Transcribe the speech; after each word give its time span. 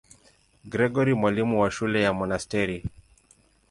Gregori, 0.65 1.13
mwalimu 1.15 1.61
wa 1.61 1.71
shule 1.71 2.01
ya 2.01 2.13
monasteri. 2.13 2.85